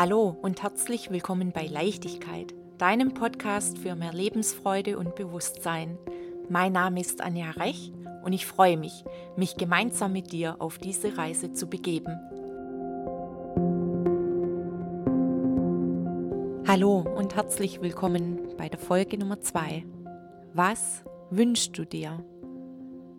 [0.00, 5.98] Hallo und herzlich willkommen bei Leichtigkeit, deinem Podcast für mehr Lebensfreude und Bewusstsein.
[6.48, 7.92] Mein Name ist Anja Rech
[8.22, 9.02] und ich freue mich,
[9.34, 12.16] mich gemeinsam mit dir auf diese Reise zu begeben.
[16.68, 19.84] Hallo und herzlich willkommen bei der Folge Nummer 2.
[20.54, 22.24] Was wünschst du dir?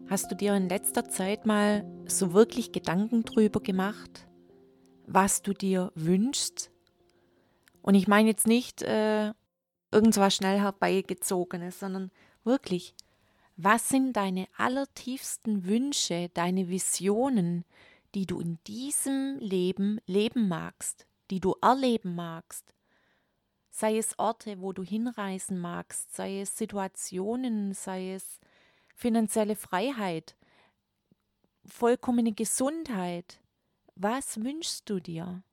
[0.08, 4.29] Hast du dir in letzter Zeit mal so wirklich Gedanken drüber gemacht,
[5.10, 6.72] was du dir wünschst?
[7.82, 9.34] Und ich meine jetzt nicht äh,
[9.92, 12.12] irgendwas schnell herbeigezogenes, sondern
[12.44, 12.94] wirklich,
[13.58, 17.66] was sind deine allertiefsten Wünsche, deine Visionen,
[18.14, 22.74] die du in diesem Leben leben magst, die du erleben magst?
[23.72, 28.40] Sei es Orte, wo du hinreisen magst, sei es Situationen, sei es
[28.94, 30.36] finanzielle Freiheit,
[31.66, 33.40] vollkommene Gesundheit.
[34.02, 35.44] Was wünschst du dir?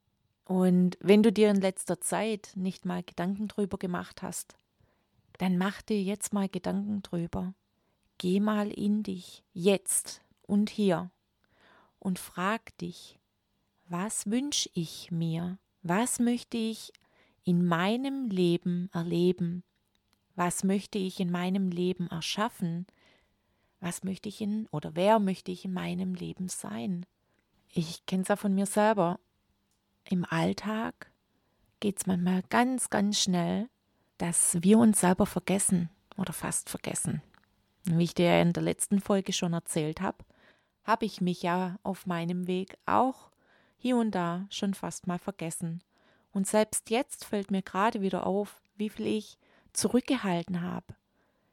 [0.45, 4.57] Und wenn du dir in letzter Zeit nicht mal Gedanken drüber gemacht hast,
[5.39, 7.55] dann mach dir jetzt mal Gedanken drüber.
[8.19, 11.11] Geh mal in dich, jetzt und hier,
[11.99, 13.19] und frag dich,
[13.89, 15.59] was wünsche ich mir?
[15.83, 16.93] Was möchte ich
[17.43, 19.65] in meinem Leben erleben?
[20.37, 22.87] Was möchte ich in meinem Leben erschaffen?
[23.81, 27.07] Was möchte ich in oder wer möchte ich in meinem Leben sein?
[27.73, 29.19] Ich kenne es ja von mir selber.
[30.09, 31.11] Im Alltag
[31.81, 33.69] geht es manchmal ganz, ganz schnell,
[34.19, 37.23] dass wir uns selber vergessen oder fast vergessen.
[37.85, 40.25] Wie ich dir in der letzten Folge schon erzählt habe,
[40.85, 43.31] habe ich mich ja auf meinem Weg auch
[43.77, 45.83] hier und da schon fast mal vergessen.
[46.33, 49.39] Und selbst jetzt fällt mir gerade wieder auf, wie viel ich
[49.73, 50.95] zurückgehalten habe,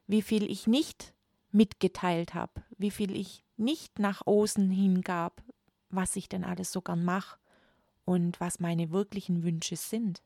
[0.08, 1.14] wie viel ich nicht
[1.52, 5.43] mitgeteilt habe, wie viel ich nicht nach außen hingab,
[5.96, 7.38] was ich denn alles so gern mache
[8.06, 10.22] und was meine wirklichen Wünsche sind.